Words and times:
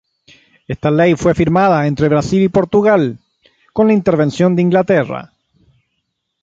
Esta 0.67 0.89
ley 0.89 1.13
fue 1.15 1.35
firmada 1.35 1.85
entre 1.85 2.09
Brasil 2.09 2.41
y 2.41 2.49
Portugal, 2.49 3.19
con 3.71 3.85
la 3.85 3.93
intervención 3.93 4.55
de 4.55 4.63
Inglaterra. 4.63 5.31